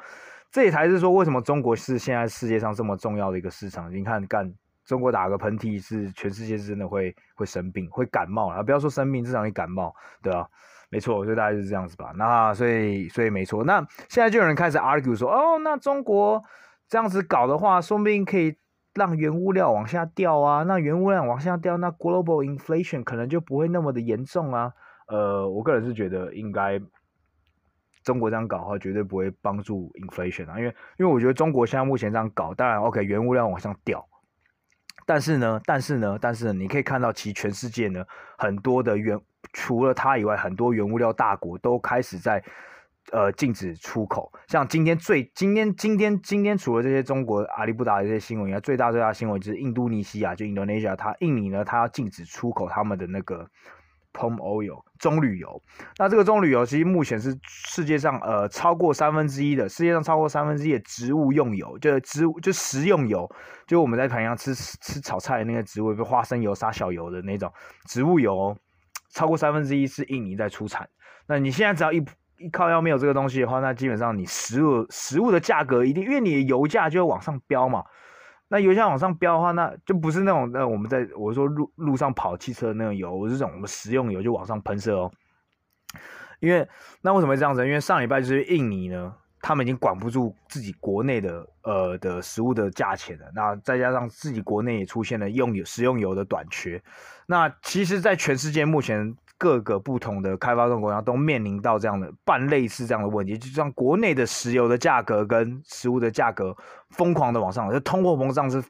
[0.53, 3.93] 这也才是说为什么中国是现在世界上这么重要的一个市场。
[3.93, 9.93] 你看，干中国打个喷嚏是全世界真的会会生病，会感冒啊，不要说生病，至少你感冒，
[10.23, 10.47] 对啊，
[10.89, 12.13] 没错，所以大概就是这样子吧。
[12.15, 16.41] 那所以所以没错，那现在就有人开始 argue 说，哦，那中国。
[16.89, 18.57] 这样子搞的话，说不定可以
[18.95, 20.63] 让原物料往下掉啊。
[20.65, 24.73] 那原物料往下掉，那 global inflation 可能就不会那么的严重啊。
[25.09, 26.81] 呃，我个人是觉得应该
[28.05, 30.59] 中国这样搞的话，绝对不会帮助 inflation 啊。
[30.59, 34.07] 因为因为我觉得中国现在目前这样搞，当然 OK，原物料往上掉，
[35.07, 38.05] 但是呢，但是呢，但是，你可以看到，其实全世界呢，
[38.39, 39.19] 很多的原
[39.53, 42.45] 除了它以外，很多原物料大国都开始在。
[43.13, 44.33] 呃，禁止出口。
[44.49, 53.47] 像今天最今天今天今天除了这些中国阿里不达的这些新闻以外，最大最大的新闻就是印度尼西亚，就 Indonesia，它印尼呢，它要禁止出口他们的那个
[54.13, 55.63] palm oil 棕榈油。
[55.99, 63.31] 那这个棕榈油其实目前是世界上呃超过三分之一的世界上超过三分之一的植物用油，就是植物就食用油，
[63.67, 67.53] 就我们在平常吃吃炒菜的那个植物，比如花生油、沙小油的那种
[67.87, 68.57] 植物油，
[69.11, 70.89] 超过三分之一是印尼在出产。
[71.27, 72.05] 那你现在只要一
[72.45, 77.83] 一靠要没有这个东西的话，那基本上你食物食物的价格一定，因为你的油价就会往上飙嘛。
[78.49, 85.11] 那油价往上飙的话，那就不是那种那我们在我说路路上跑汽车的那种油，是这种我们食用油就往上喷射哦。
[86.41, 86.69] 因为
[87.01, 87.67] 那为什么会这样子？
[87.67, 93.25] 因为上礼拜就是印尼呢，他们已经管不住自己国内的呃的食物的价钱了。
[93.35, 96.81] 那再加上自己国内也出现了用油食用油的短缺。
[97.27, 106.57] 那其实，在全世界目前各个不同的开发中国家都面临到这样的半类似这样的问题，就像国内的石油的价格跟食物的价格
[106.91, 108.63] 疯狂的往上，就通货膨胀是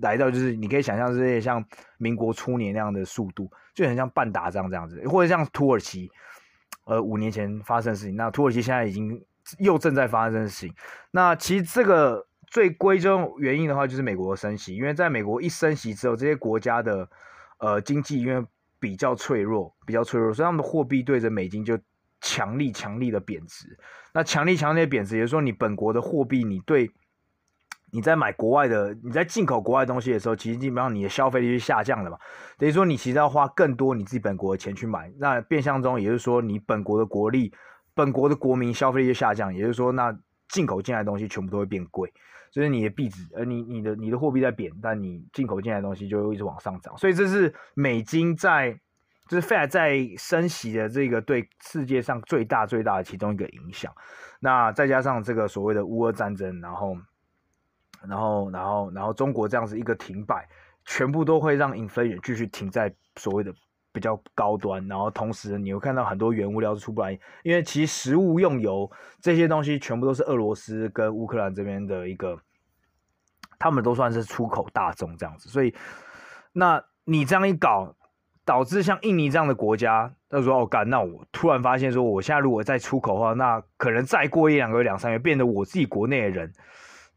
[0.00, 1.64] 来到就是你可以想象是像
[1.98, 6.10] 民国初年那样的速度，就很像半打仗这样子，或者像土耳其。
[6.84, 9.24] 呃，五年前发生的事情，那土耳其现在已经
[9.60, 10.74] 又正在发生的事情。
[11.12, 17.08] 那其实这个最归宗原因的话，就是美国的升息，因为在美国一升息之后，这些国家的
[17.58, 18.44] 呃经济因为
[18.82, 21.78] 比较脆弱，比较脆弱，所以他们的货币对着美金就
[22.20, 23.78] 强力强力的贬值。
[24.12, 26.90] 那强力强力的贬值，也就是说你本国的货币，你对。
[27.94, 32.16] 你在买国外的，你在进口国外东西的时候，其实基本上你的消费力是下降的嘛。
[32.56, 37.52] 等于说你其实要花更多你自己本国的钱去买，那变相中也就是说你本国的国力、
[37.92, 40.10] 本国的国民消费力就下降，也就是说那
[40.48, 42.10] 进口进来的东西全部都会变贵，
[42.52, 48.78] 就是你的币值，呃，你你的你的货币在贬，但你进口进来的东西就会一直往上涨，所以这是美金在
[49.28, 53.92] 就是 Fed 在升息的这个对世界上最大最大的其中一个影响。
[54.38, 56.96] 那再加上这个所谓的乌俄战争，然后。
[58.04, 60.44] 然后，然后，然后，中国这样子一个停摆，
[60.84, 63.54] 全部都会让 inflation 继续停在所谓的
[63.92, 64.86] 比较高端。
[64.88, 72.38] 然后，同时你会看到很多原物料是出不来，因为其实食物用油这些东西全部都是俄罗斯跟乌克兰这边的一个，
[73.58, 75.48] 他们都算是出口大宗这样子。
[75.48, 75.74] 所以，
[76.52, 77.94] 那你这样一搞，
[78.44, 86.52] 导致像印尼这样的国家，他说：“哦，干，那我突然发现说，我现在如果再出口的话，那可能再过一两个月、两三月，变得我自己国内的人。”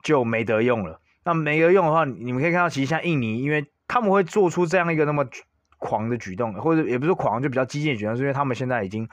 [0.03, 1.01] 就没得用了。
[1.23, 5.25] 那没得用的话，你们可以看到，其实像印尼，因为他们会做出这样一个那么
[5.85, 9.07] 狂的举动，或者也不是狂，就比较激进的举动，是因为他们现在已经，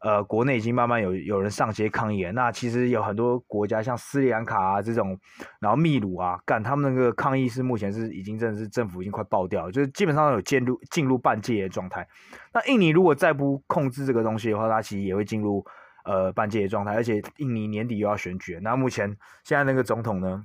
[0.00, 2.32] 呃，国内已经慢慢有有人上街抗议了。
[2.32, 5.18] 那其实有很多国家，像斯里兰卡啊这种，
[5.60, 12.06] 然后秘鲁啊，干他们那个抗议是目前是已经真的是政府已经快爆掉了，就是基本上有进入进入半戒的状态。
[12.52, 15.64] 那印尼如果再不控制这个东西的话，它其实也会进入。
[16.02, 19.06] 呃，半戒的状态，而且印尼年底又要选举，那目前
[19.44, 20.42] 现在那个总统呢，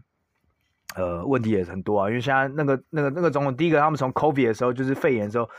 [0.96, 5.50] 呃，问题也很多啊，因为现在那个那个那个总统，第一个他们从 COVI 的时候，就是肺炎的时候，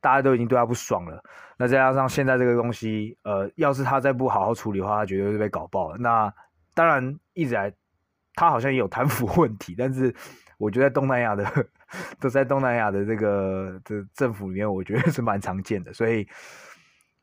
[0.00, 1.22] 大家都已经对他不爽了，
[1.58, 5.96] 那再加上现在这个东西，呃，要是他再不好好处理的话，他绝对会被搞爆了。
[5.98, 6.32] 那
[6.74, 7.72] 当然一直来，
[8.34, 10.14] 他好像也有贪腐问题，但是
[10.58, 11.44] 我觉得东南亚的，
[12.20, 16.26] 都在东南亚的这个的政府里面，我觉得是蛮常见的，所以。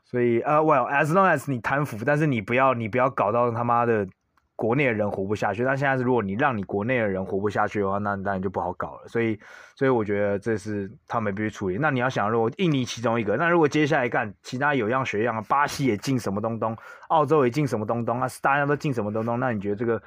[0.06, 4.08] 所以呃、，well，as long as 你贪腐，但是你不要你不要搞到他妈的
[4.56, 5.64] 国内的人活不下去。
[5.64, 9.08] 那现在是如果你让你国内的人活不下去的话，那当然就不好搞了。
[9.08, 9.40] 所以，
[9.76, 11.78] 所以我觉得这是他们必须处理。
[11.78, 16.78] 那你要想，如果印尼其中一个，那如果接下来干其他有样学样，巴西也进什么东东，
[17.10, 20.02] 澳洲也进什么东东，啊，大家都进什么东东，那你觉得这个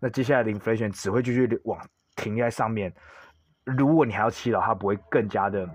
[0.00, 1.78] 那接下来的 inflation 只会继续往
[2.16, 2.92] 停在上面？
[3.64, 5.68] 如果你还要祈祷它不会更加的。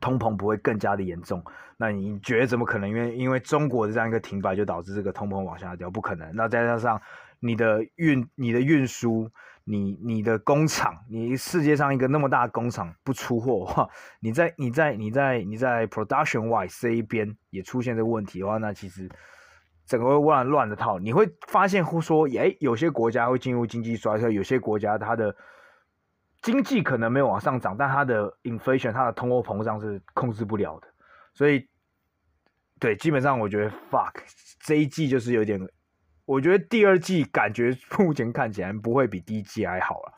[0.00, 1.42] 通膨不会更加的严重，
[1.78, 2.86] 那你觉得怎么可能？
[2.86, 6.30] 因为因为中国的这样一个停摆，就导致这个通膨往下掉，不可能。
[6.34, 7.00] 那再加上
[7.44, 9.30] 你的运、你的运输、
[9.64, 13.88] 你你的工厂，你世界上一个那么大的工厂不出货 的话，
[14.20, 19.08] 你在你在你在你在 production wise 这一边也出现这个问题的话，那其实
[19.84, 20.98] 整个会乱乱的套。
[20.98, 25.36] 你会发现说，诶，有些国家会进入经济衰退，有些国家它的。
[26.42, 30.86] 经济可能没有往上涨，但它的 inflation，它的通货膨胀是控制不了的，
[31.32, 31.66] 所以，
[32.78, 34.12] 对，基本上我觉得 fuck
[34.60, 35.58] 这一季就是有点，
[36.24, 40.12] 我觉得第二季感觉 目前看起来不会比第一季还好了，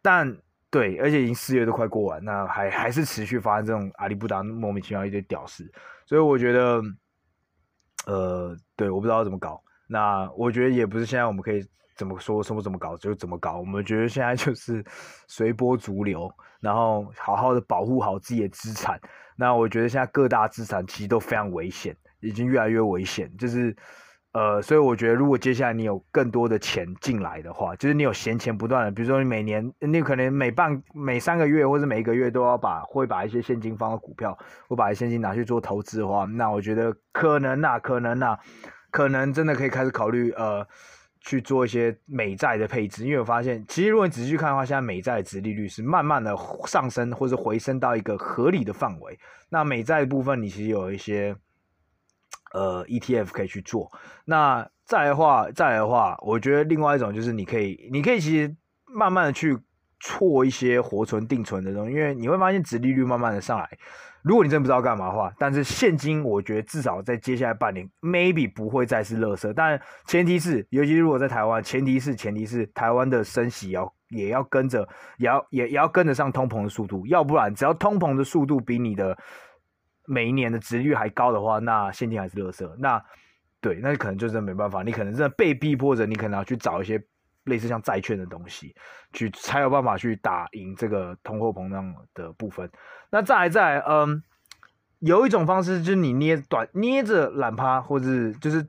[0.00, 0.36] 但
[0.70, 5.70] 对，而且已经四月都快过完，那还还是持续发生这种阿里不达莫名其妙一堆屌事，
[6.06, 6.82] 所以我觉得，
[8.06, 11.66] 呃，对，我不知道怎么搞，那我觉得也不是现在我们可以。
[11.96, 13.58] 怎么说，什么怎么搞就怎么搞。
[13.58, 14.84] 我们觉得现在就是
[15.26, 19.00] 随波逐流，然后好好的保护好自己的资产。
[19.34, 23.36] 那我觉得现在各大资产其实都非常危险，已经越来越危险。
[23.36, 23.76] 就是
[24.32, 34.36] 呃，所以我觉得如果接下来你有更多的钱进来的话，就是你有闲钱不断的，比如说你每年你可能每半每三个月或者每一个月都要把会把一些现金放到股票，
[34.68, 38.38] 或把一些现金拿去做投资的话，那我觉得可能呐，可能呐，
[38.90, 40.66] 可能真的可以开始考虑呃。
[41.20, 49.18] 去做一些美债的配置，因为我发现，其实如果你仔细看的话，现在美债的殖利率是慢慢的上升或者回升到一个合理的范围。
[49.50, 51.34] 那美债的部分，你其实有一些
[52.52, 53.90] 呃 ETF 可以去做。
[54.24, 58.56] 那再的话，再的话，我觉得另外一种就是你可以，你可以其实
[58.86, 59.58] 慢慢的去
[60.00, 63.68] 错一些活存定存的东西，因为你会发现殖利率慢慢的上来。
[64.22, 69.50] 如果你真不知道干嘛的话，但是现金，我觉得至少在接下来半年，maybe 不会再是垃圾。
[69.54, 74.86] 但前提是，尤其如果在台湾，前提是前提是台湾的升息要也要跟着，
[75.18, 79.16] 也要也也要跟得上通膨的速度，要不然只要通膨的速度比你的
[80.08, 82.66] 每一年的值率还高的话，那现金还是垃圾。
[82.78, 83.00] 那
[83.60, 87.00] 对，那可能就真的没办法，你可能真的被逼迫着，你可能要去找一些。
[87.44, 88.74] 类似像债券的东西，
[89.14, 92.70] 去才有办法去打赢这个通货膨胀的部分。
[93.08, 94.22] 那再来再来，嗯，
[94.98, 98.62] 有一种方式就是你捏短捏着懒趴，或者是就是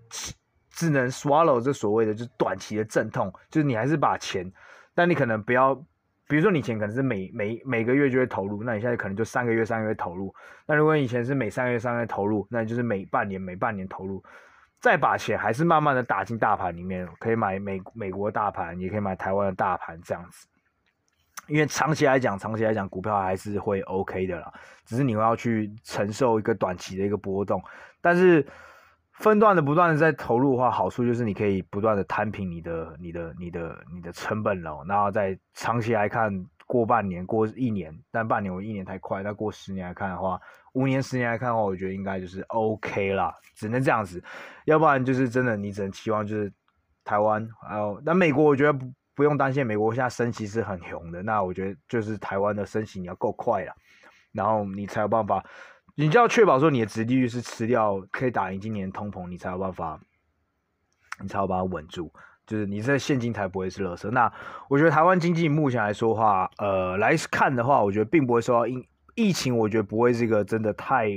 [0.70, 4.50] 只能 swallow 这所谓的就是短期的阵痛，就是你还是把钱，
[4.96, 5.76] 但你可能不要，
[6.30, 10.34] 比如说你钱可能是每每每个月就会投入，那你现在可能就三个月三个月投入。
[10.68, 14.24] 那如果你以前是每三个月三个月投入，那就是每半年每半年投入。
[14.80, 20.48] 再把钱还是慢慢的打进大盘里面，可以买美美国大盘，也可以买台湾的大盘这样子。
[21.48, 24.54] 因为长期来讲，长期来讲，股票还是会 OK 的啦，
[24.86, 27.60] 只是你要去承受一个短期的一个波动。
[28.02, 28.46] 但是
[29.20, 34.84] 分段的不断的在投入的话，好处就是你可以不断的摊平你的、你的、你的、你的成本了。
[34.88, 36.34] 然后在长期来看，
[36.66, 40.40] 过半年、过一年，但半年我一年太快，那过十年来看的话。
[40.74, 44.24] 五年、十年来看的话，我觉得应该就是 OK 啦，只能这样子，
[44.66, 46.54] 要不然就是真的，你只能期望就是
[47.04, 48.80] 台湾还有那美国，我觉得
[49.16, 53.74] 不用担心，美国现在升息是很熊的，那我觉得就是台湾的升息你要够快了，
[54.32, 55.44] 然后你才有办法，
[56.00, 60.00] 你就要确保说你的殖利率是吃掉可以打赢今年通膨，你才有办法，
[61.22, 62.10] 你才有办法稳住，
[62.48, 64.10] 就是你这现金才不会是垃圾。
[64.10, 64.32] 那
[64.70, 68.82] 我觉得台湾经济目前来说话，呃，来看的话，我觉得并不会受到因。
[69.16, 71.10] 疫情我觉得不会是一个真的太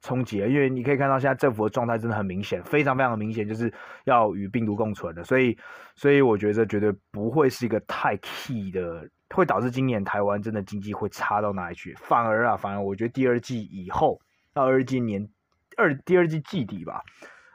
[0.00, 5.58] 冲击，因为你可以看到现在政府的状态真的很明显，非常非常的明显，就是要与病毒共存的，所以
[5.96, 11.94] 所以我觉得绝对不会是一个太 key 的，会导致今年台湾真的经济会差到哪里去？
[11.98, 14.20] 反而啊，反而我觉得第二季以后
[14.52, 15.28] 到二季年
[15.76, 17.02] 二第二季季底吧，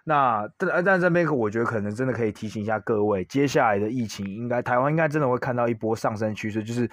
[0.04, 6.90] 那但但这边我觉得可能真的可以提醒一下各位，接下来的疫情应该台湾应该真的会看到一波上升趋势，就是。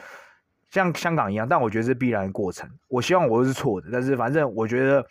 [0.70, 2.68] 像香港一样，但我觉得是必然的过程。
[2.88, 5.06] 我希望我是错的，但是反正我觉得，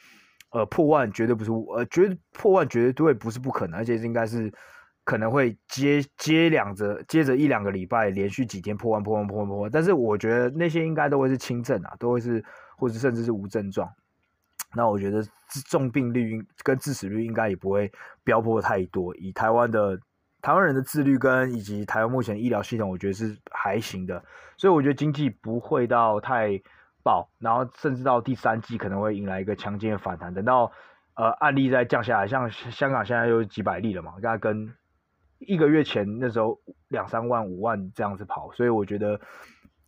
[0.51, 4.51] 呃，破万绝对不是，呃，绝对破万绝对不是不可能，而且应该是
[5.03, 9.71] 可能会接接两着，接着一两个礼拜连续几天破万破万破万破万。
[9.71, 12.43] 但是我觉得那些应该都会是轻症啊，都会是，
[12.77, 13.89] 或者甚至是无症状。
[14.75, 15.23] 那我觉得
[15.69, 17.91] 重病率跟致死率应该也不会
[18.23, 19.15] 飙破太多。
[19.15, 19.99] 以台湾的。
[20.45, 24.21] 台湾人的自律跟以及台湾目前医疗系统，我觉得是还行的，
[24.57, 26.61] 所以我觉得经济不会到太
[27.01, 30.33] 爆，然后甚至到第三季可能会迎来一个强劲的反弹。
[30.33, 30.69] 等到
[31.15, 34.69] 呃案例再降下来，像香港现在又几百例了嘛，大概跟
[35.47, 39.19] 一个月前那时候两三万、五万这样子跑，所以我觉得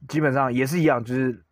[0.08, 1.44] 基本上也是一样，就是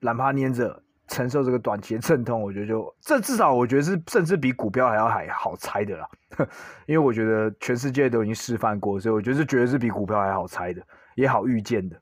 [0.00, 0.80] 懒趴黏着。
[1.06, 6.08] 承受这个短期的阵痛，我觉得就这至少我觉得是甚至比股票还要还好猜的啦，
[6.88, 10.80] 因为我觉得全世界都已经示范过，所以我觉得是绝对是比股票还好猜的，
[11.14, 11.96] 也好预见的，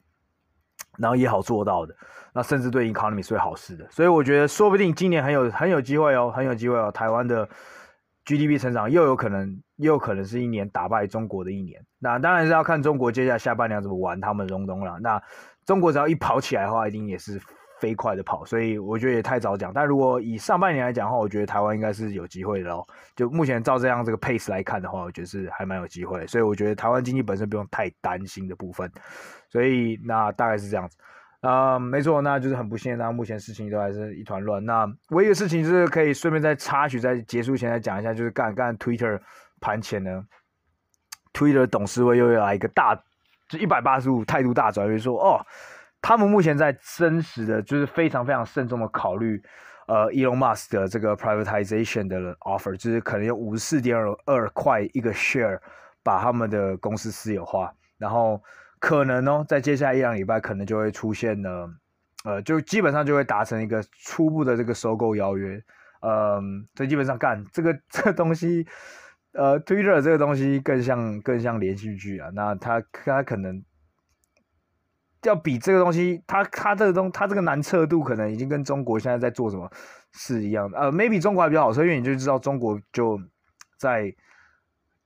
[0.99, 1.93] 然后也好做到的，
[2.33, 7.47] 那甚至对 economy 是好事的，所以我觉得说不定今年很有很有机会哦，很有机会哦，台湾的
[8.25, 15.23] GDP 成长又有可能又有可能是一年打败中国的一年，那当然是要看中国接下来下半年怎么玩他们的东东了，那
[15.65, 17.41] 中国只要一跑起来的话，一定也是。
[17.81, 19.73] 飞快的跑，所以我觉得也太早讲。
[19.75, 22.87] 但如果以上半年来讲的话，我觉得台湾应该是有机会的哦。
[23.17, 26.25] 就目前照这样这个 pace 来看的话，我觉得是还蛮有机会。
[26.29, 28.89] 所以我觉得台湾经济本身不用太担心的部分。
[29.51, 30.97] 所以那大概是这样子。
[31.43, 34.65] 啊、没错，那就是很不幸，那目前事情都还是一团乱。
[34.65, 39.21] 那唯一的事情就是可以顺便再插曲，在结束前再讲一下，就是干干 Twitter
[39.61, 40.25] 盘前呢
[41.35, 42.95] ，Twitter 董事会又要来一个大，
[43.49, 45.45] 就一百八十五态度大转变，说哦。
[46.05, 49.41] 他们目前在真实的，就是非常非常慎重的考虑，
[49.87, 55.61] 呃，Elon Musk 的这个 privatization 的 offer，就是可能有五十四点二二块一个 share，
[56.03, 58.43] 把他们的公司私有化，然后
[58.83, 61.71] 可能呢，在接下来一两礼拜，可能就会出现了，
[62.25, 65.63] 呃，就基本上就会达成一个初步的这个收购邀约，
[66.00, 68.67] 嗯，所以基本上干这个 这个东西，
[69.35, 73.63] 呃，Twitter 这个东西更像更像连续剧啊，那他他可能。
[75.25, 79.71] 要比这个东西，它它这个东，它这个难测度可能已经跟中国现在在做什么
[80.11, 80.77] 是一样的。
[80.77, 83.21] 呃，maybe 中国还比较好测，因为你就知道中国就
[83.79, 84.13] 在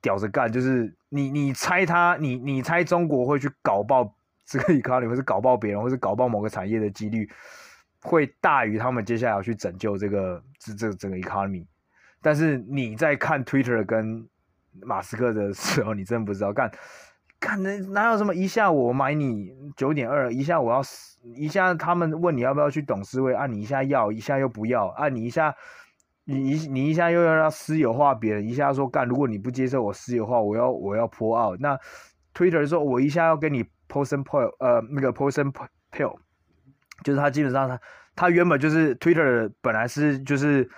[0.01, 7.29] 屌着干，就是你你猜他，你你猜中国会去搞爆这个 economy，或是搞爆别人，或是搞爆某个产业的几率，
[8.01, 11.65] 会大于他们接下来要去拯救这个这这整个 economy。
[12.21, 14.27] 但是你在看 Twitter 跟
[14.81, 16.71] 马斯克的 时候，你真不知道干。
[17.39, 25.55] 看能哪有什么一下我买你九点二，一下我要死，一下他们问你要不要去董事会，啊你一下要，一下又不要，啊你一下
[26.27, 31.59] 你一你一下又要让私有化别人，一下说干，如果你不接受我私有化，我要我要 pull out。
[31.59, 31.79] 那
[32.33, 35.51] Twitter 说，我一下要跟你 poison pill，呃那个 poison
[35.91, 36.15] pill，
[37.03, 37.79] 就是他基本上他
[38.15, 40.69] 他原本就是 Twitter 本来是就是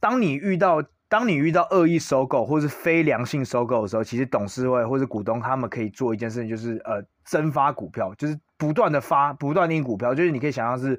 [0.00, 0.82] 当你遇到。
[1.06, 10.98] 当你遇到恶意收购或是非良性收购的时候，其实董事会或是股东他们可以做一件事情，就是呃增发股票，就是不断的发，不断的股票，就是你可以想象是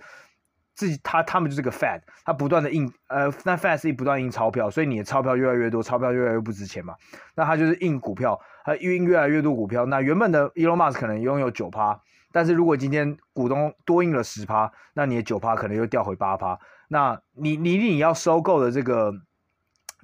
[0.76, 6.94] 自己他他们就是个 Fed，他不断的印呃那 Fed 是不断印钞票，所以你的钞票越来越多，钞票越来越不值钱嘛，
[7.36, 12.00] 那他就是印股票，他印越来越多股票，那原本的 Elon Musk 可能拥有九趴，
[12.32, 16.60] 但是如果今天股东多印了十趴，那你的九趴可能又掉回八趴，
[16.90, 19.14] 那你你你要收购的这个。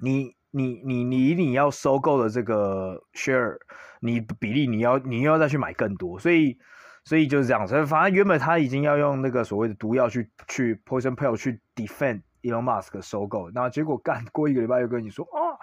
[0.04, 3.56] 你你你你你要收购的这个 share，
[4.00, 6.58] 你比例你要你又要再去买更多，所以
[7.04, 15.58] 所以就是这样，所以反正原本他已经要用那个所谓的毒药去去 poison pill 去 defend Elon Musk 收购，那结果干过一个礼拜又跟你说啊，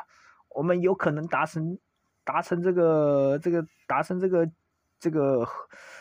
[0.49, 1.77] 我们有可能达成
[2.23, 4.49] 达成这个这个达成这个
[4.99, 5.47] 这个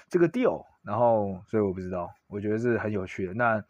[0.08, 3.34] 这个 deal，然后所以我不知道，我觉得是很有趣的。
[3.34, 3.62] 那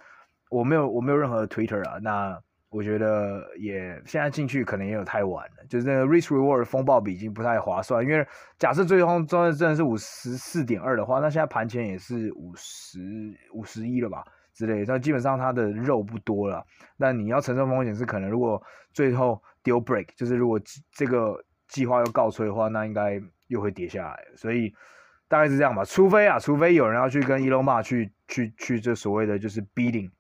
[0.51, 2.41] 我没有我没有任何的 Twitter 啊，那。
[2.71, 8.27] 我觉得也现在进去可能也有太晚了，就是那个 risk reward 风暴比已经不太划算，因为
[8.59, 13.01] 假设最终真的真的是五十四点二的话，那现在盘前也是五十
[13.55, 16.63] 五十一了吧之类的，那基本上它的肉不多了。
[16.99, 18.63] 那你要承受风险是可能如果
[18.93, 20.61] 最后 deal break，就是如果
[20.93, 24.19] 这个计划又告吹的话，那应该又会跌下来。
[24.37, 24.71] 所以
[25.27, 30.11] 大概是这样吧，除非啊，除非有人要去跟 Elon Musk 去去去这所谓的就是 bidding。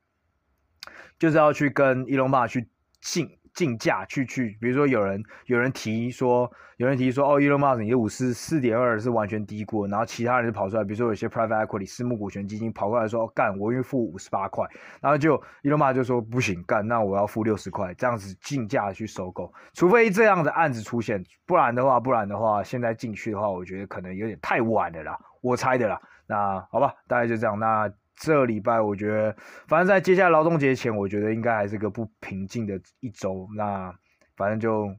[1.18, 2.68] 就是要去跟 Elon Musk 去
[3.00, 14.64] 竞竞价，去去，比如说有人有人提说，有人提说，哦，Elon Musk 你的五十四点二是完全低估，然后其他人就跑出来，比如说有些 private equity 私募股权基金跑过来说，干，我愿意付五十八块，
[15.00, 27.90] 然后就 Elon Musk 就说不行，干，那我要付六十块，这样子竞价去收购，除非这样的案子出现，不然的话，不然的话，现在进去的话，我觉得可能有点太晚了啦，我猜的啦，那好吧，大概就这样，那。
[28.20, 33.48] 这礼拜我觉得，反正在接下来劳动节前，我觉得应该还是个不平静的一周。
[33.56, 33.94] 那
[34.36, 34.94] 反正就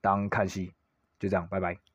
[0.00, 0.72] 当看戏，
[1.18, 1.93] 就这样，拜拜。